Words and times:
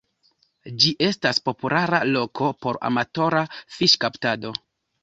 Ĝi 0.83 0.93
estas 1.09 1.41
populara 1.49 2.01
loko 2.15 2.51
por 2.67 2.81
amatora 2.91 3.47
fiŝkaptado. 3.79 4.61